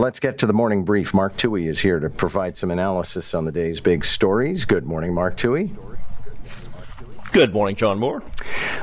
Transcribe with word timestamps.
Let's 0.00 0.18
get 0.18 0.38
to 0.38 0.46
the 0.46 0.54
morning 0.54 0.84
brief. 0.84 1.12
Mark 1.12 1.36
Towhey 1.36 1.68
is 1.68 1.80
here 1.80 2.00
to 2.00 2.08
provide 2.08 2.56
some 2.56 2.70
analysis 2.70 3.34
on 3.34 3.44
the 3.44 3.52
day's 3.52 3.82
big 3.82 4.02
stories. 4.02 4.64
Good 4.64 4.86
morning, 4.86 5.12
Mark 5.12 5.36
Towhey. 5.36 5.99
Good 7.32 7.52
morning, 7.52 7.76
John 7.76 8.00
Moore. 8.00 8.24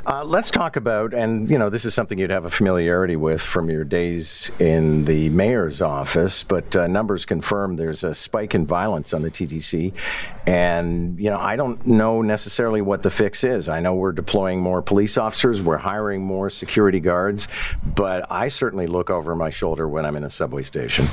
Uh, 0.06 0.24
let's 0.24 0.50
talk 0.50 0.78
about, 0.78 1.14
and 1.14 1.50
you 1.50 1.58
know, 1.58 1.70
this 1.70 1.84
is 1.84 1.94
something 1.94 2.18
you'd 2.18 2.30
have 2.30 2.46
a 2.46 2.50
familiarity 2.50 3.18
with 3.18 3.42
from 3.42 3.70
your 3.70 3.84
days 3.84 4.50
in 4.58 5.04
the 5.04 5.30
mayor's 5.32 5.82
office, 5.82 6.46
but 6.46 6.74
uh, 6.74 6.88
numbers 6.88 7.26
confirm 7.26 7.76
there's 7.76 8.06
a 8.06 8.14
spike 8.14 8.56
in 8.56 8.66
violence 8.66 9.14
on 9.14 9.22
the 9.22 9.30
TTC. 9.30 9.92
And, 10.48 11.20
you 11.20 11.30
know, 11.30 11.38
I 11.38 11.58
don't 11.58 11.86
know 11.86 12.22
necessarily 12.22 12.82
what 12.82 13.04
the 13.04 13.10
fix 13.10 13.44
is. 13.44 13.68
I 13.68 13.82
know 13.82 13.96
we're 13.96 14.14
deploying 14.14 14.62
more 14.62 14.82
police 14.82 15.18
officers, 15.18 15.62
we're 15.62 15.76
hiring 15.76 16.24
more 16.24 16.50
security 16.50 17.02
guards, 17.02 17.50
but 17.84 18.32
I 18.32 18.48
certainly 18.48 18.88
look 18.88 19.10
over 19.10 19.36
my 19.36 19.50
shoulder 19.50 19.90
when 19.90 20.06
I'm 20.06 20.16
in 20.16 20.24
a 20.24 20.30
subway 20.30 20.64
station. 20.64 21.06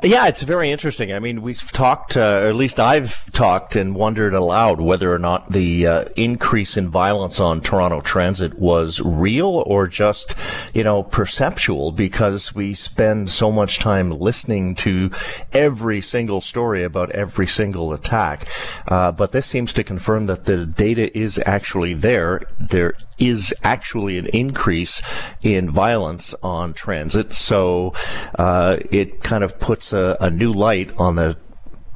Yeah, 0.00 0.28
it's 0.28 0.42
very 0.42 0.70
interesting. 0.70 1.12
I 1.12 1.18
mean, 1.18 1.42
we've 1.42 1.72
talked, 1.72 2.16
uh, 2.16 2.20
or 2.20 2.48
at 2.50 2.54
least 2.54 2.78
I've 2.78 3.28
talked 3.32 3.74
and 3.74 3.96
wondered 3.96 4.32
aloud 4.32 4.80
whether 4.80 5.12
or 5.12 5.18
not 5.18 5.50
the 5.50 5.86
uh, 5.88 6.04
increase 6.14 6.76
in 6.76 6.88
violence 6.88 7.40
on 7.40 7.60
Toronto 7.60 8.00
Transit 8.00 8.60
was 8.60 9.00
real 9.00 9.64
or 9.66 9.88
just, 9.88 10.36
you 10.72 10.84
know, 10.84 11.02
perceptual 11.02 11.90
because 11.90 12.54
we 12.54 12.74
spend 12.74 13.30
so 13.30 13.50
much 13.50 13.80
time 13.80 14.12
listening 14.12 14.76
to 14.76 15.10
every 15.52 16.00
single 16.00 16.40
story 16.40 16.84
about 16.84 17.10
every 17.10 17.48
single 17.48 17.92
attack. 17.92 18.48
Uh, 18.86 19.10
but 19.10 19.32
this 19.32 19.46
seems 19.46 19.72
to 19.72 19.82
confirm 19.82 20.26
that 20.26 20.44
the 20.44 20.64
data 20.64 21.16
is 21.18 21.42
actually 21.44 21.94
there. 21.94 22.42
There 22.60 22.94
is 23.18 23.52
actually 23.64 24.16
an 24.16 24.26
increase 24.26 25.02
in 25.42 25.68
violence 25.68 26.36
on 26.40 26.72
transit. 26.72 27.32
So 27.32 27.94
uh, 28.38 28.76
it 28.92 29.24
kind 29.24 29.42
of 29.42 29.58
puts 29.58 29.87
a, 29.92 30.16
a 30.20 30.30
new 30.30 30.52
light 30.52 30.92
on 30.98 31.16
the 31.16 31.36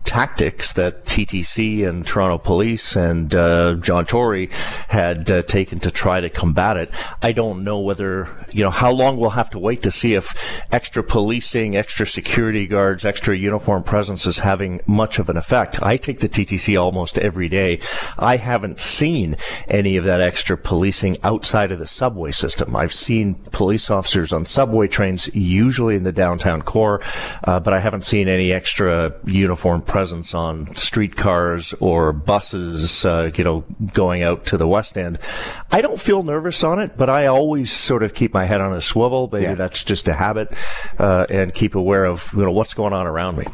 tactics 0.05 0.73
that 0.75 1.05
TTC 1.05 1.89
and 1.89 2.07
Toronto 2.07 2.39
Police 2.39 2.97
and 2.97 3.35
uh, 3.35 3.75
John 3.75 4.05
Tory 4.05 4.51
had 4.89 5.31
uh, 5.31 5.43
taken 5.43 5.79
to 5.81 5.91
try 5.91 6.21
to 6.21 6.29
combat 6.29 6.77
it. 6.77 6.91
I 7.23 7.33
don't 7.33 7.65
know 7.65 7.81
whether, 7.81 8.29
you 8.53 8.63
know, 8.65 8.71
how 8.71 8.91
long 8.91 9.17
we'll 9.17 9.31
have 9.31 9.51
to 9.51 9.59
wait 9.59 9.83
to 9.83 9.91
see 9.91 10.15
if 10.15 10.35
extra 10.71 11.03
policing, 11.03 11.77
extra 11.77 12.07
security 12.07 12.67
guards, 12.67 13.05
extra 13.05 13.37
uniform 13.37 13.83
presence 13.83 14.27
is 14.27 14.39
having 14.39 14.81
much 14.87 15.19
of 15.19 15.29
an 15.29 15.37
effect. 15.37 15.83
I 15.83 15.97
take 15.97 16.21
the 16.21 16.29
TTC 16.29 16.81
almost 16.81 17.19
every 17.19 17.49
day. 17.49 17.81
I 18.19 18.37
haven't 18.37 18.81
seen 18.81 19.37
any 19.69 19.97
of 19.97 20.05
that 20.05 20.21
extra 20.21 20.57
policing 20.57 21.17
outside 21.23 21.73
of 21.73 21.79
the 21.79 21.87
subway 21.87 22.33
system. 22.33 22.75
I've 22.75 22.93
seen 22.93 23.35
police 23.53 23.91
officers 23.91 24.33
on 24.33 24.45
subway 24.45 24.89
trains, 24.89 25.31
usually 25.35 25.95
in 25.97 26.03
the 26.03 26.13
downtown 26.13 26.63
core, 26.63 27.01
uh, 27.45 27.61
but 27.61 27.73
I 27.73 27.81
haven't 27.81 28.05
seen 28.05 28.29
any 28.29 28.53
extra 28.53 29.15
uniform 29.25 29.83
presence 29.93 30.33
on 30.35 30.75
streetcars 30.75 31.75
or 31.79 32.15
buses, 32.15 33.05
uh, 33.05 33.31
you 33.35 33.45
know, 33.45 33.63
going 33.93 34.23
out 34.23 34.47
to 34.47 34.57
the 34.57 34.67
West 34.67 34.97
End. 34.97 35.19
I 35.71 35.83
don't 35.83 36.01
feel 36.01 36.23
nervous 36.23 36.65
on 36.65 36.79
it, 36.79 36.97
but 36.97 37.11
I 37.11 37.27
always 37.27 37.71
sort 37.71 38.03
of 38.03 38.15
keep 38.15 38.33
my 38.33 38.47
head 38.47 38.63
on 38.63 38.75
a 38.75 38.81
swivel. 38.81 39.29
Maybe 39.31 39.45
yeah. 39.45 39.55
that's 39.55 39.85
just 39.85 40.09
a 40.09 40.15
habit, 40.15 40.51
uh, 40.99 41.27
and 41.29 41.53
keep 41.53 41.75
aware 41.75 42.07
of 42.07 42.33
you 42.33 42.43
know 42.43 42.53
what's 42.53 42.73
going 42.73 42.95
on 42.95 43.07
around 43.07 43.37
me. 43.37 43.45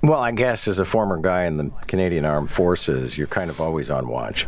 Well, 0.00 0.20
I 0.20 0.30
guess 0.30 0.68
as 0.68 0.78
a 0.78 0.84
former 0.84 1.18
guy 1.18 1.46
in 1.46 1.56
the 1.56 1.70
Canadian 1.88 2.24
Armed 2.24 2.52
Forces, 2.52 3.18
you're 3.18 3.26
kind 3.26 3.50
of 3.50 3.60
always 3.60 3.90
on 3.90 4.06
watch. 4.06 4.46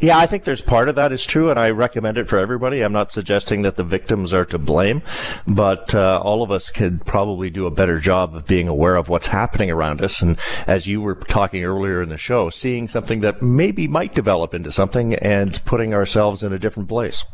Yeah, 0.00 0.18
I 0.18 0.26
think 0.26 0.42
there's 0.42 0.60
part 0.60 0.88
of 0.88 0.96
that 0.96 1.12
is 1.12 1.24
true, 1.24 1.50
and 1.50 1.58
I 1.58 1.70
recommend 1.70 2.18
it 2.18 2.28
for 2.28 2.36
everybody. 2.36 2.82
I'm 2.82 2.92
not 2.92 3.12
suggesting 3.12 3.62
that 3.62 3.76
the 3.76 3.84
victims 3.84 4.34
are 4.34 4.44
to 4.46 4.58
blame, 4.58 5.02
but 5.46 5.94
uh, 5.94 6.20
all 6.22 6.42
of 6.42 6.50
us 6.50 6.70
could 6.70 7.06
probably 7.06 7.48
do 7.48 7.66
a 7.66 7.70
better 7.70 8.00
job 8.00 8.34
of 8.34 8.44
being 8.44 8.66
aware 8.66 8.96
of 8.96 9.08
what's 9.08 9.28
happening 9.28 9.70
around 9.70 10.02
us. 10.02 10.20
And 10.20 10.38
as 10.66 10.88
you 10.88 11.00
were 11.00 11.14
talking 11.14 11.64
earlier 11.64 12.02
in 12.02 12.08
the 12.08 12.18
show, 12.18 12.50
seeing 12.50 12.88
something 12.88 13.20
that 13.20 13.40
maybe 13.40 13.86
might 13.86 14.14
develop 14.14 14.52
into 14.52 14.72
something 14.72 15.14
and 15.14 15.64
putting 15.64 15.94
ourselves 15.94 16.42
in 16.42 16.52
a 16.52 16.58
different 16.58 16.88
place. 16.88 17.24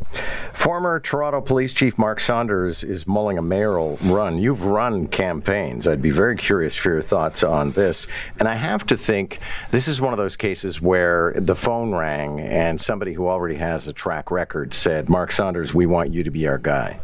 Former 0.52 1.00
Toronto 1.00 1.40
Police 1.40 1.72
Chief 1.72 1.96
Mark 1.96 2.20
Saunders 2.20 2.84
is 2.84 3.06
mulling 3.06 3.38
a 3.38 3.42
mayoral 3.42 3.98
run. 4.04 4.38
You've 4.38 4.64
run 4.64 5.08
campaigns. 5.08 5.88
I'd 5.88 6.02
be 6.02 6.10
very 6.10 6.36
curious 6.36 6.76
for 6.76 6.90
your 6.90 7.02
thoughts 7.02 7.42
on 7.42 7.72
this. 7.72 8.06
And 8.38 8.46
I 8.46 8.54
have 8.54 8.84
to 8.86 8.98
think 8.98 9.38
this 9.70 9.88
is 9.88 10.00
one 10.00 10.12
of 10.12 10.18
those 10.18 10.36
cases 10.36 10.80
where 10.80 11.32
the 11.36 11.56
phone 11.56 11.94
rang 11.94 12.49
and 12.50 12.80
somebody 12.80 13.12
who 13.12 13.28
already 13.28 13.54
has 13.54 13.86
a 13.86 13.92
track 13.92 14.30
record 14.30 14.74
said, 14.74 15.08
Mark 15.08 15.30
Saunders, 15.30 15.72
we 15.72 15.86
want 15.86 16.12
you 16.12 16.24
to 16.24 16.30
be 16.30 16.48
our 16.48 16.58
guy. 16.58 16.98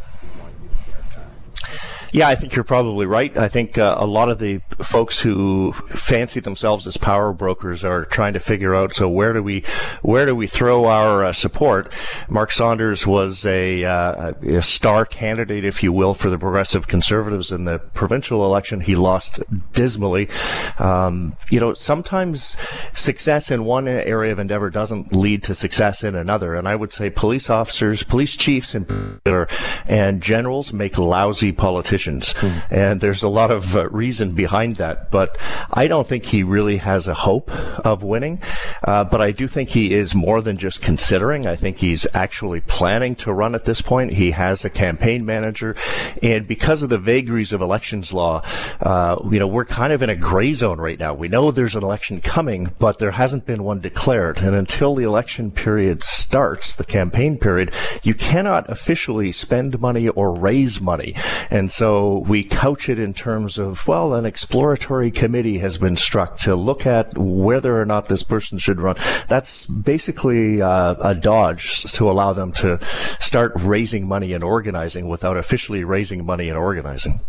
Yeah, 2.17 2.29
I 2.29 2.35
think 2.35 2.57
you're 2.57 2.65
probably 2.65 3.05
right. 3.05 3.37
I 3.37 3.49
think 3.49 3.77
uh, 3.77 3.95
a 3.99 4.07
lot 4.07 4.31
of 4.31 4.39
the 4.39 4.63
folks 4.81 5.21
who 5.21 5.73
fancy 5.73 6.41
themselves 6.41 6.87
as 6.87 6.97
power 6.97 7.35
brokers 7.35 7.85
are 7.85 8.07
trying 8.07 8.33
to 8.33 8.41
figure 8.41 8.75
out. 8.75 8.95
So 8.95 9.07
where 9.07 9.35
do 9.35 9.43
we, 9.43 9.65
where 10.01 10.25
do 10.25 10.35
we 10.35 10.47
throw 10.47 10.87
our 10.87 11.27
uh, 11.27 11.35
support? 11.35 11.93
Mark 12.31 12.53
Saunders 12.53 13.07
was 13.07 13.45
a, 13.45 13.85
uh, 13.85 14.33
a, 14.41 14.63
star 14.63 15.05
candidate, 15.05 15.67
if 15.67 15.83
you 15.83 15.93
will, 15.93 16.15
for 16.15 16.31
the 16.31 16.39
Progressive 16.39 16.89
Conservatives 16.89 17.53
in 17.53 17.65
the 17.65 17.81
provincial 17.81 18.47
election. 18.47 18.81
He 18.81 18.97
lost 18.97 19.39
dismally. 19.75 20.31
Um, 20.79 21.37
you 21.51 21.61
know, 21.61 21.75
sometimes 21.75 22.57
success 22.95 23.51
in 23.51 23.67
one 23.67 23.89
area 23.89 24.33
of 24.33 24.39
endeavor 24.39 24.71
doesn't 24.71 25.13
lead 25.13 25.43
to 25.43 25.55
success 25.55 26.03
in 26.03 26.15
another. 26.15 26.55
And 26.55 26.67
I 26.67 26.77
would 26.77 26.95
say 26.95 27.11
police 27.11 27.51
officers, 27.51 28.03
police 28.05 28.37
chiefs 28.37 28.75
in 28.75 28.87
particular, 28.87 29.49
and 29.87 30.23
generals 30.23 30.73
make 30.73 30.97
lousy 30.97 31.53
politicians 31.53 32.06
politicians. 32.07 32.35
Mm. 32.35 32.63
And 32.71 33.01
there's 33.01 33.23
a 33.23 33.29
lot 33.29 33.51
of 33.51 33.77
uh, 33.77 33.89
reason 33.89 34.35
behind 34.35 34.77
that. 34.77 35.11
But 35.11 35.37
I 35.73 35.89
don't 35.89 36.07
think 36.07 36.25
he 36.25 36.43
really 36.43 36.79
has 36.79 37.09
a 37.09 37.15
hope 37.15 37.51
of 37.85 38.03
winning. 38.03 38.41
Uh, 38.85 39.05
but 39.05 39.21
I 39.21 39.33
do 39.33 39.47
think 39.47 39.71
he 39.71 39.95
is 39.95 40.15
more 40.15 40.41
than 40.43 40.57
just 40.57 40.83
considering. 40.83 41.47
I 41.47 41.57
think 41.57 41.79
he's 41.79 42.07
actually 42.15 42.61
planning 42.61 43.15
to 43.17 43.33
run 43.33 43.55
at 43.55 43.65
this 43.65 43.81
point. 43.81 44.15
He 44.15 44.33
has 44.33 44.65
a 44.65 44.71
campaign 44.71 45.25
manager. 45.25 45.77
And 46.23 46.47
because 46.47 46.83
of 46.83 46.89
the 46.89 46.99
vagaries 46.99 47.53
of 47.53 47.61
elections 47.61 48.13
law, 48.13 48.43
uh, 48.81 49.17
you 49.31 49.39
know, 49.39 49.47
we're 49.47 49.65
kind 49.65 49.93
of 49.93 50.03
in 50.03 50.11
a 50.11 50.17
gray 50.17 50.53
zone 50.53 50.79
right 50.81 50.99
now. 50.99 51.15
We 51.15 51.29
know 51.29 51.51
there's 51.51 51.77
an 51.77 51.85
election 51.85 52.21
coming, 52.21 52.73
but 52.79 52.99
there 52.99 53.13
hasn't 53.13 53.47
been 53.47 53.63
one 53.63 53.81
declared. 53.81 54.39
And 54.39 54.55
until 54.55 54.95
the 54.95 55.05
election 55.05 55.51
period 55.51 56.03
starts, 56.03 56.75
the 56.75 56.85
campaign 56.85 57.39
period, 57.39 57.73
you 58.03 58.15
cannot 58.15 58.69
officially 58.71 59.33
spend 59.33 59.81
money 59.81 60.09
or 60.09 60.33
raise 60.33 60.81
money. 60.81 61.15
And 61.51 61.71
so 61.71 61.86
so 61.87 62.25
we 62.27 62.43
couch 62.43 62.89
it 62.89 62.99
in 62.99 63.15
terms 63.15 63.59
of, 63.59 63.87
well, 63.87 64.13
an 64.15 64.27
exploratory 64.27 65.13
committee 65.13 65.59
has 65.59 65.79
been 65.79 65.97
struck 65.97 66.37
to 66.39 66.57
look 66.57 66.85
at 66.85 67.17
whether 67.17 67.81
or 67.81 67.87
not 67.87 68.09
this 68.09 68.25
person 68.25 68.59
should 68.59 68.81
run. 68.81 68.97
That's 69.29 69.67
basically 69.67 70.61
uh, 70.61 70.97
a 71.01 71.15
dodge 71.15 71.85
to 71.93 72.11
allow 72.11 72.33
them 72.33 72.51
to 72.55 72.81
start 73.21 73.53
raising 73.55 74.09
money 74.09 74.33
and 74.33 74.43
organizing 74.43 75.07
without 75.07 75.37
officially 75.37 75.85
raising 75.85 76.27
money 76.27 76.49
and 76.49 76.59
organizing. 76.59 77.21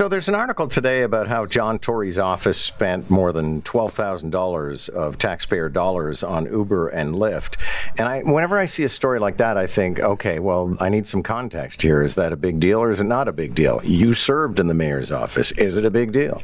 So 0.00 0.08
there's 0.08 0.30
an 0.30 0.34
article 0.34 0.66
today 0.66 1.02
about 1.02 1.28
how 1.28 1.44
John 1.44 1.78
Tory's 1.78 2.18
office 2.18 2.58
spent 2.58 3.10
more 3.10 3.34
than 3.34 3.60
$12,000 3.60 4.88
of 4.88 5.18
taxpayer 5.18 5.68
dollars 5.68 6.22
on 6.22 6.46
Uber 6.46 6.88
and 6.88 7.16
Lyft. 7.16 7.58
And 7.98 8.08
I, 8.08 8.22
whenever 8.22 8.56
I 8.56 8.64
see 8.64 8.82
a 8.84 8.88
story 8.88 9.18
like 9.18 9.36
that, 9.36 9.58
I 9.58 9.66
think, 9.66 10.00
okay, 10.00 10.38
well, 10.38 10.74
I 10.80 10.88
need 10.88 11.06
some 11.06 11.22
context 11.22 11.82
here. 11.82 12.00
Is 12.00 12.14
that 12.14 12.32
a 12.32 12.36
big 12.36 12.60
deal 12.60 12.78
or 12.78 12.88
is 12.88 13.02
it 13.02 13.04
not 13.04 13.28
a 13.28 13.32
big 13.32 13.54
deal? 13.54 13.82
You 13.84 14.14
served 14.14 14.58
in 14.58 14.68
the 14.68 14.74
mayor's 14.74 15.12
office. 15.12 15.52
Is 15.52 15.76
it 15.76 15.84
a 15.84 15.90
big 15.90 16.12
deal? 16.12 16.42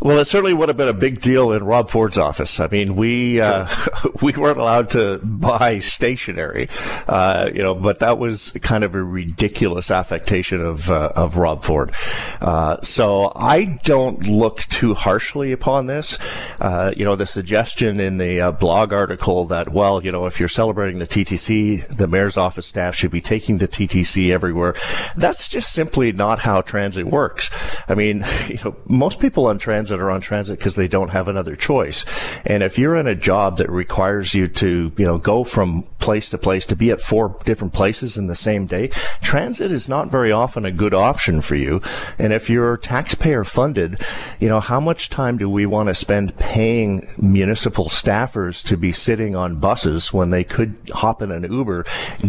Well, 0.00 0.18
it 0.20 0.26
certainly 0.26 0.54
would 0.54 0.68
have 0.68 0.76
been 0.76 0.86
a 0.86 0.92
big 0.92 1.20
deal 1.20 1.50
in 1.50 1.64
Rob 1.64 1.90
Ford's 1.90 2.18
office. 2.18 2.60
I 2.60 2.68
mean, 2.68 2.94
we 2.94 3.40
uh, 3.40 3.66
we 4.22 4.32
weren't 4.32 4.58
allowed 4.58 4.90
to 4.90 5.18
buy 5.18 5.78
stationery, 5.78 6.68
uh, 7.06 7.50
you 7.52 7.62
know, 7.62 7.74
but 7.74 8.00
that 8.00 8.18
was 8.18 8.52
kind 8.62 8.84
of 8.84 8.94
a 8.94 9.02
ridiculous 9.02 9.90
affectation 9.90 10.60
of 10.60 10.90
uh, 10.90 11.12
of 11.14 11.36
Rob 11.36 11.64
Ford. 11.64 11.92
Uh, 12.40 12.80
so 12.82 13.32
I 13.34 13.78
don't 13.84 14.22
look 14.24 14.60
too 14.60 14.94
harshly 14.94 15.52
upon 15.52 15.86
this. 15.86 16.18
Uh, 16.60 16.92
you 16.96 17.04
know, 17.04 17.16
the 17.16 17.26
suggestion 17.26 18.00
in 18.00 18.18
the 18.18 18.40
uh, 18.40 18.52
blog 18.52 18.92
article 18.92 19.46
that 19.46 19.72
well, 19.72 20.04
you 20.04 20.12
know, 20.12 20.26
if 20.26 20.38
you're 20.38 20.48
celebrating 20.48 20.98
the 20.98 21.06
TTC, 21.06 21.86
the 21.88 22.06
mayor's 22.06 22.36
office 22.36 22.66
staff 22.66 22.94
should 22.94 23.10
be 23.10 23.20
taking 23.20 23.58
the 23.58 23.68
TTC 23.68 24.30
everywhere. 24.30 24.74
That's 25.16 25.48
just 25.48 25.72
simply 25.72 26.12
not 26.12 26.40
how 26.40 26.60
transit 26.60 27.06
works. 27.06 27.50
I 27.88 27.94
mean, 27.94 28.24
you 28.48 28.58
know, 28.64 28.76
most 28.86 29.20
people 29.20 29.46
on 29.46 29.58
transit 29.58 30.00
are 30.00 30.10
on 30.10 30.20
transit 30.20 30.58
because 30.58 30.76
they 30.76 30.88
don't 30.88 31.10
have 31.10 31.28
another 31.28 31.56
choice. 31.56 32.04
And 32.44 32.62
if 32.62 32.78
you're 32.78 32.96
in 32.96 33.06
a 33.06 33.14
job 33.14 33.58
that 33.58 33.70
re- 33.70 33.84
requires 33.88 34.34
you 34.34 34.46
to, 34.46 34.92
you 34.98 35.06
know, 35.06 35.16
go 35.16 35.44
from 35.44 35.82
place 35.98 36.30
to 36.30 36.38
place 36.38 36.66
to 36.66 36.76
be 36.76 36.90
at 36.90 37.00
four 37.00 37.38
different 37.44 37.72
places 37.72 38.16
in 38.16 38.26
the 38.26 38.36
same 38.36 38.66
day. 38.66 38.88
Transit 39.22 39.72
is 39.72 39.88
not 39.88 40.10
very 40.10 40.32
often 40.32 40.64
a 40.64 40.72
good 40.72 40.94
option 40.94 41.40
for 41.40 41.54
you. 41.54 41.80
And 42.18 42.32
if 42.32 42.48
you're 42.48 42.76
taxpayer 42.76 43.44
funded, 43.44 44.00
you 44.40 44.48
know, 44.48 44.60
how 44.60 44.80
much 44.80 45.10
time 45.10 45.38
do 45.38 45.48
we 45.48 45.66
want 45.66 45.88
to 45.88 45.94
spend 45.94 46.36
paying 46.36 47.08
municipal 47.18 47.86
staffers 47.86 48.64
to 48.64 48.76
be 48.76 48.92
sitting 48.92 49.34
on 49.36 49.56
buses 49.56 50.12
when 50.12 50.30
they 50.30 50.44
could 50.44 50.76
hop 50.92 51.22
in 51.22 51.30
an 51.30 51.50
Uber, 51.50 51.84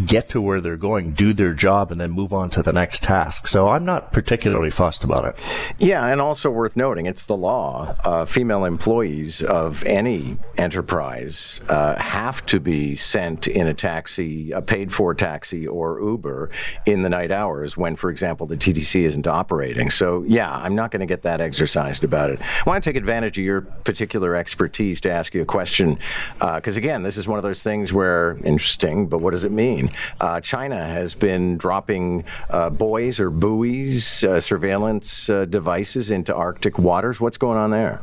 get 0.05 0.29
to 0.29 0.41
where 0.41 0.61
they're 0.61 0.77
going, 0.77 1.11
do 1.11 1.33
their 1.33 1.53
job, 1.53 1.91
and 1.91 2.01
then 2.01 2.11
move 2.11 2.33
on 2.33 2.49
to 2.51 2.61
the 2.61 2.73
next 2.73 3.03
task? 3.03 3.47
So 3.47 3.69
I'm 3.69 3.85
not 3.85 4.11
particularly 4.11 4.71
fussed 4.71 5.03
about 5.03 5.25
it. 5.25 5.45
Yeah, 5.77 6.05
and 6.05 6.21
also 6.21 6.49
worth 6.49 6.75
noting, 6.75 7.05
it's 7.05 7.23
the 7.23 7.37
law. 7.37 7.95
Uh, 8.03 8.25
female 8.25 8.65
employees 8.65 9.43
of 9.43 9.83
any 9.85 10.37
enterprise 10.57 11.61
uh, 11.69 11.95
have 11.95 12.45
to 12.47 12.59
be 12.59 12.95
sent 12.95 13.47
in 13.59 13.67
a 13.67 13.73
taxi, 13.73 14.51
a 14.51 14.61
paid 14.61 14.91
for 14.91 15.13
taxi 15.13 15.67
or 15.67 16.01
Uber 16.01 16.49
in 16.85 17.01
the 17.01 17.09
night 17.09 17.31
hours 17.31 17.77
when, 17.77 17.95
for 17.95 18.09
example, 18.09 18.47
the 18.47 18.57
TTC 18.57 19.01
isn't 19.01 19.27
operating. 19.27 19.89
So, 19.89 20.23
yeah, 20.27 20.51
I'm 20.51 20.75
not 20.75 20.91
going 20.91 21.01
to 21.01 21.05
get 21.05 21.23
that 21.23 21.41
exercised 21.41 22.03
about 22.03 22.29
it. 22.29 22.41
I 22.41 22.69
want 22.69 22.83
to 22.83 22.89
take 22.89 22.97
advantage 22.97 23.37
of 23.37 23.43
your 23.43 23.61
particular 23.61 24.35
expertise 24.35 25.01
to 25.01 25.11
ask 25.11 25.33
you 25.33 25.41
a 25.41 25.45
question, 25.45 25.97
because 26.39 26.77
uh, 26.77 26.81
again, 26.81 27.03
this 27.03 27.17
is 27.17 27.27
one 27.27 27.37
of 27.37 27.43
those 27.43 27.61
things 27.61 27.91
where 27.93 28.37
interesting, 28.43 29.07
but 29.07 29.19
what 29.19 29.31
does 29.31 29.43
it 29.43 29.51
mean? 29.51 29.91
Uh, 30.19 30.39
China 30.39 30.77
has 30.77 31.15
been 31.15 31.57
dropping 31.57 32.23
uh, 32.49 32.69
buoys 32.69 33.19
or 33.19 33.29
buoys, 33.29 34.23
uh, 34.23 34.39
surveillance 34.39 35.29
uh, 35.29 35.45
devices 35.45 36.11
into 36.11 36.33
Arctic 36.33 36.79
waters. 36.79 37.19
What's 37.19 37.37
going 37.37 37.57
on 37.57 37.71
there? 37.71 38.01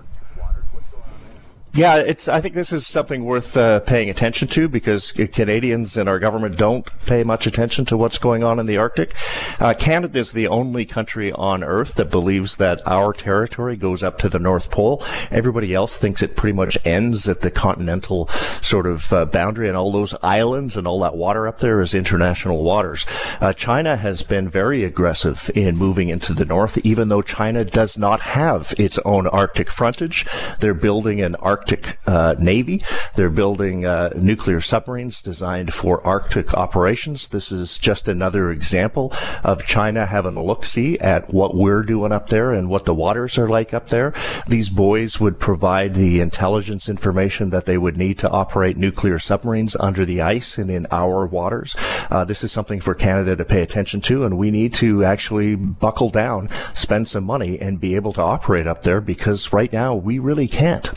Yeah, 1.77 1.97
it's. 1.97 2.27
I 2.27 2.41
think 2.41 2.55
this 2.55 2.73
is 2.73 2.87
something 2.87 3.27
worth 3.27 3.55
uh, 3.55 3.81
paying 3.81 4.09
attention 4.09 4.49
to 4.49 4.67
because 4.67 5.13
Canadians 5.13 5.99
and 5.99 6.09
our 6.09 6.19
government 6.19 6.57
don't 6.57 6.89
pay 7.05 7.23
much 7.23 7.47
attention 7.47 7.85
to 7.87 7.99
what's 7.99 8.17
going 8.17 8.43
on 8.43 8.59
in 8.59 8.65
the 8.65 8.79
Arctic. 8.79 9.15
Uh, 9.61 9.75
Canada 9.75 10.19
is 10.19 10.33
the 10.33 10.49
only 10.49 10.87
country 10.87 11.33
on 11.33 11.63
Earth 11.63 11.97
that 11.97 12.09
believes 12.09 12.57
that 12.57 12.81
our 12.87 13.13
territory 13.13 13.77
goes 13.77 14.03
up 14.03 14.17
to 14.21 14.31
the 14.31 14.39
North 14.39 14.71
Pole. 14.71 15.05
Everybody 15.31 15.75
else 15.75 15.99
thinks 15.99 16.23
it 16.23 16.35
pretty 16.35 16.57
much 16.57 16.79
ends 16.87 17.29
at 17.29 17.43
the 17.43 17.51
continental 17.51 18.29
sort 18.63 18.87
of 18.87 19.13
uh, 19.13 19.27
boundary, 19.27 19.69
and 19.69 19.77
all 19.77 19.93
those 19.93 20.15
islands 20.23 20.79
and 20.79 20.87
all 20.87 21.01
that 21.01 21.15
water 21.15 21.47
up 21.47 21.59
there 21.59 21.83
is 21.83 21.93
international 21.93 22.63
waters. 22.63 23.05
Uh, 23.39 23.53
China 23.53 23.97
has 23.97 24.23
been 24.23 24.49
very 24.49 24.83
aggressive 24.83 25.51
in 25.55 25.77
moving 25.77 26.09
into 26.09 26.33
the 26.33 26.47
north, 26.47 26.79
even 26.87 27.09
though 27.09 27.21
China 27.21 27.67
does 27.67 27.99
not 27.99 28.21
have 28.23 28.73
its 28.79 28.99
own 29.05 29.27
Arctic 29.27 29.71
frontage. 29.71 30.25
They're 30.61 30.73
building 30.73 31.21
an 31.21 31.35
Arctic 31.35 31.66
Arctic 31.67 31.99
uh, 32.07 32.37
Navy. 32.39 32.81
They're 33.17 33.29
building 33.29 33.85
uh, 33.85 34.11
nuclear 34.15 34.61
submarines 34.61 35.21
designed 35.21 35.75
for 35.75 36.01
Arctic 36.07 36.55
operations. 36.55 37.27
This 37.27 37.51
is 37.51 37.77
just 37.77 38.07
another 38.07 38.53
example 38.53 39.13
of 39.43 39.67
China 39.67 40.07
having 40.07 40.37
a 40.37 40.45
look 40.45 40.65
see 40.65 40.97
at 41.01 41.35
what 41.35 41.57
we're 41.57 41.83
doing 41.83 42.13
up 42.13 42.29
there 42.29 42.53
and 42.53 42.71
what 42.71 42.85
the 42.85 42.95
waters 42.95 43.37
are 43.37 43.49
like 43.49 43.75
up 43.75 43.89
there. 43.89 44.15
These 44.47 44.69
buoys 44.69 45.19
would 45.19 45.41
provide 45.41 45.95
the 45.95 46.21
intelligence 46.21 46.89
information 46.89 47.51
that 47.51 47.65
they 47.65 47.79
would 47.79 47.97
need 47.97 48.21
to 48.21 48.31
operate 48.31 48.77
nuclear 48.77 49.19
submarines 49.19 49.75
under 49.81 50.05
the 50.05 50.21
ice 50.21 50.59
and 50.59 50.71
in 50.71 50.87
our 50.93 51.27
waters. 51.27 51.75
Uh, 52.13 52.25
this 52.25 52.45
is 52.45 52.53
something 52.53 52.81
for 52.81 52.95
Canada 52.95 53.35
to 53.35 53.45
pay 53.45 53.63
attention 53.63 54.01
to, 54.03 54.25
and 54.25 54.39
we 54.39 54.53
need 54.53 54.73
to 54.75 55.03
actually 55.03 55.57
buckle 55.57 56.11
down, 56.11 56.49
spend 56.75 57.09
some 57.09 57.25
money, 57.25 57.59
and 57.59 57.81
be 57.81 57.97
able 57.97 58.13
to 58.13 58.23
operate 58.23 58.69
up 58.69 58.83
there 58.83 59.01
because 59.01 59.53
right 59.53 59.73
now 59.73 59.97
we 59.97 60.21
really 60.21 60.47
can't. 60.47 60.93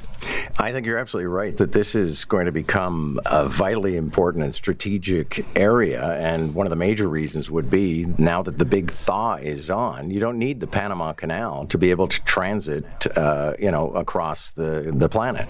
I 0.58 0.72
think 0.72 0.86
you're 0.86 0.98
absolutely 0.98 1.28
right 1.28 1.56
that 1.58 1.72
this 1.72 1.96
is 1.96 2.26
going 2.26 2.46
to 2.46 2.52
become 2.52 3.20
a 3.26 3.46
vitally 3.46 3.96
important 3.96 4.44
and 4.44 4.54
strategic 4.54 5.46
area. 5.56 6.18
And 6.18 6.54
one 6.54 6.66
of 6.66 6.70
the 6.70 6.76
major 6.76 7.08
reasons 7.08 7.50
would 7.50 7.70
be 7.70 8.06
now 8.18 8.42
that 8.42 8.58
the 8.58 8.66
big 8.66 8.92
thaw 8.92 9.36
is 9.36 9.70
on, 9.70 10.12
you 10.12 10.20
don't 10.20 10.38
need 10.38 10.60
the 10.60 10.68
Panama 10.68 11.14
Canal 11.14 11.66
to 11.68 11.78
be 11.78 11.92
able 11.92 12.08
to 12.08 12.24
transit, 12.26 12.86
uh, 13.18 13.54
you 13.60 13.72
know, 13.72 13.92
across 13.92 14.52
the, 14.52 14.92
the 14.94 15.10
planet. 15.10 15.48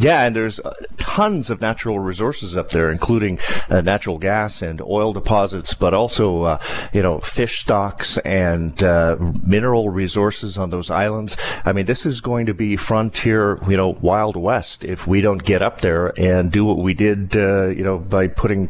Yeah, 0.00 0.24
and 0.24 0.34
there's 0.34 0.58
uh, 0.60 0.72
tons 0.96 1.50
of 1.50 1.60
natural 1.60 1.98
resources 1.98 2.56
up 2.56 2.70
there, 2.70 2.90
including 2.90 3.38
uh, 3.68 3.82
natural 3.82 4.16
gas 4.16 4.62
and 4.62 4.80
oil 4.80 5.12
deposits, 5.12 5.74
but 5.74 5.92
also, 5.92 6.42
uh, 6.44 6.62
you 6.94 7.02
know, 7.02 7.18
fish 7.18 7.60
stocks 7.60 8.16
and 8.18 8.82
uh, 8.82 9.18
mineral 9.46 9.90
resources 9.90 10.56
on 10.56 10.70
those 10.70 10.90
islands. 10.90 11.36
I 11.66 11.74
mean, 11.74 11.84
this 11.84 12.06
is 12.06 12.22
going 12.22 12.46
to 12.46 12.54
be 12.54 12.76
frontier, 12.76 13.58
you 13.68 13.76
know, 13.76 13.90
Wild 14.00 14.36
West 14.36 14.84
if 14.84 15.06
we 15.06 15.20
don't 15.20 15.44
get 15.44 15.60
up 15.60 15.82
there 15.82 16.18
and 16.18 16.50
do 16.50 16.64
what 16.64 16.78
we 16.78 16.94
did, 16.94 17.36
uh, 17.36 17.66
you 17.66 17.84
know, 17.84 17.98
by 17.98 18.26
putting 18.26 18.68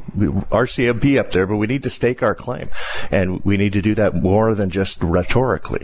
RCMP 0.51 1.17
up 1.17 1.31
there, 1.31 1.47
but 1.47 1.59
we 1.59 1.69
need 1.69 1.85
to 1.85 1.91
stake 1.91 2.25
our 2.25 2.35
claim. 2.35 2.71
And 3.13 3.45
we 3.45 3.57
need 3.57 3.75
to 3.75 3.83
do 3.83 3.95
that 3.95 4.17
more 4.17 4.57
than 4.57 4.69
just 4.71 5.01
rhetorically. 5.01 5.83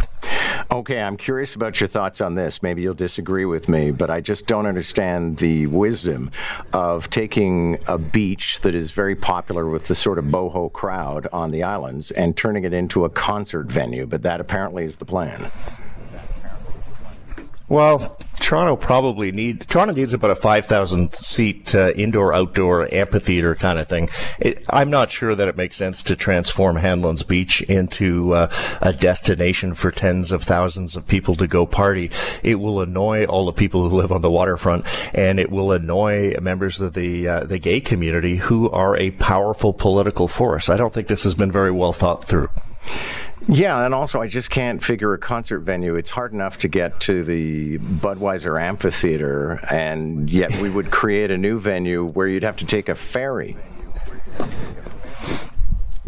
Okay, 0.70 1.00
I'm 1.00 1.16
curious 1.16 1.54
about 1.54 1.80
your 1.80 1.88
thoughts 1.88 2.20
on 2.20 2.34
this. 2.34 2.62
Maybe 2.62 2.82
you'll 2.82 2.94
disagree 2.94 3.44
with 3.44 3.68
me, 3.68 3.90
but 3.90 4.10
I 4.10 4.20
just 4.20 4.46
don't 4.46 4.66
understand 4.66 5.38
the 5.38 5.66
wisdom 5.68 6.30
of 6.72 7.08
taking 7.10 7.78
a 7.86 7.98
beach 7.98 8.60
that 8.60 8.74
is 8.74 8.90
very 8.90 9.16
popular 9.16 9.66
with 9.68 9.86
the 9.86 9.94
sort 9.94 10.18
of 10.18 10.26
boho 10.26 10.72
crowd 10.72 11.28
on 11.32 11.50
the 11.50 11.62
islands 11.62 12.10
and 12.10 12.36
turning 12.36 12.64
it 12.64 12.72
into 12.72 13.04
a 13.04 13.10
concert 13.10 13.66
venue. 13.66 14.06
But 14.06 14.22
that 14.22 14.40
apparently 14.40 14.84
is 14.84 14.96
the 14.96 15.04
plan. 15.04 15.50
Well, 17.68 18.18
Toronto 18.46 18.76
probably 18.76 19.32
need 19.32 19.68
Toronto 19.68 19.92
needs 19.92 20.12
about 20.12 20.30
a 20.30 20.36
five 20.36 20.66
thousand 20.66 21.12
seat 21.16 21.74
uh, 21.74 21.90
indoor 21.96 22.32
outdoor 22.32 22.88
amphitheater 22.94 23.56
kind 23.56 23.76
of 23.76 23.88
thing. 23.88 24.08
It, 24.38 24.64
I'm 24.70 24.88
not 24.88 25.10
sure 25.10 25.34
that 25.34 25.48
it 25.48 25.56
makes 25.56 25.74
sense 25.74 26.04
to 26.04 26.14
transform 26.14 26.76
Hanlan's 26.76 27.24
Beach 27.24 27.60
into 27.62 28.34
uh, 28.34 28.48
a 28.80 28.92
destination 28.92 29.74
for 29.74 29.90
tens 29.90 30.30
of 30.30 30.44
thousands 30.44 30.94
of 30.94 31.08
people 31.08 31.34
to 31.34 31.48
go 31.48 31.66
party. 31.66 32.12
It 32.44 32.60
will 32.60 32.80
annoy 32.80 33.24
all 33.24 33.46
the 33.46 33.52
people 33.52 33.88
who 33.88 33.96
live 33.96 34.12
on 34.12 34.22
the 34.22 34.30
waterfront, 34.30 34.84
and 35.12 35.40
it 35.40 35.50
will 35.50 35.72
annoy 35.72 36.36
members 36.40 36.80
of 36.80 36.92
the 36.92 37.26
uh, 37.26 37.40
the 37.46 37.58
gay 37.58 37.80
community 37.80 38.36
who 38.36 38.70
are 38.70 38.96
a 38.96 39.10
powerful 39.10 39.72
political 39.72 40.28
force. 40.28 40.68
I 40.68 40.76
don't 40.76 40.94
think 40.94 41.08
this 41.08 41.24
has 41.24 41.34
been 41.34 41.50
very 41.50 41.72
well 41.72 41.92
thought 41.92 42.24
through. 42.24 42.46
Yeah, 43.48 43.84
and 43.84 43.94
also 43.94 44.20
I 44.20 44.26
just 44.26 44.50
can't 44.50 44.82
figure 44.82 45.14
a 45.14 45.18
concert 45.18 45.60
venue. 45.60 45.94
It's 45.94 46.10
hard 46.10 46.32
enough 46.32 46.58
to 46.58 46.68
get 46.68 46.98
to 47.00 47.22
the 47.22 47.78
Budweiser 47.78 48.60
Amphitheater, 48.60 49.60
and 49.70 50.28
yet 50.28 50.56
we 50.60 50.68
would 50.68 50.90
create 50.90 51.30
a 51.30 51.38
new 51.38 51.58
venue 51.58 52.04
where 52.04 52.26
you'd 52.26 52.42
have 52.42 52.56
to 52.56 52.66
take 52.66 52.88
a 52.88 52.96
ferry. 52.96 53.56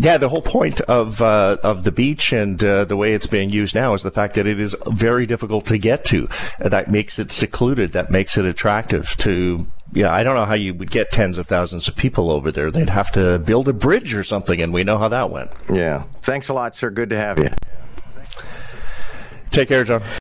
Yeah, 0.00 0.17
the 0.17 0.29
whole 0.29 0.43
point 0.43 0.81
of 0.82 1.20
uh, 1.23 1.58
of 1.64 1.82
the 1.82 1.90
beach 1.90 2.32
and 2.32 2.62
uh, 2.62 2.85
the 2.85 2.96
way 2.96 3.14
it's 3.14 3.26
being 3.26 3.50
used 3.50 3.75
now 3.75 3.94
is 3.94 4.02
the 4.02 4.12
fact 4.12 4.35
that 4.35 4.46
it 4.46 4.61
is 4.61 4.76
very 4.87 5.26
difficult 5.26 5.67
to 5.67 5.79
get 5.79 6.05
to. 6.06 6.29
That 6.61 6.90
makes 6.90 7.19
it 7.19 7.32
secluded. 7.32 7.93
That 7.93 8.11
makes 8.11 8.38
it 8.38 8.44
attractive 8.44 9.17
to. 9.19 9.67
Yeah, 9.93 10.12
I 10.12 10.23
don't 10.23 10.35
know 10.35 10.44
how 10.44 10.55
you 10.55 10.75
would 10.75 10.90
get 10.90 11.11
tens 11.11 11.38
of 11.38 11.46
thousands 11.46 11.88
of 11.88 11.96
people 11.96 12.31
over 12.31 12.50
there. 12.52 12.70
They'd 12.70 12.90
have 12.90 13.11
to 13.12 13.38
build 13.38 13.69
a 13.69 13.73
bridge 13.73 14.14
or 14.14 14.23
something, 14.23 14.61
and 14.61 14.73
we 14.73 14.85
know 14.85 14.99
how 14.99 15.08
that 15.08 15.31
went. 15.31 15.50
Yeah. 15.73 16.05
Thanks 16.23 16.49
a 16.49 16.55
lot, 16.55 16.76
sir. 16.76 16.90
Good 16.90 17.11
to 17.11 17.17
have 17.17 17.38
you. 17.38 17.49
Take 19.50 19.68
care, 19.68 19.83
John. 19.85 20.02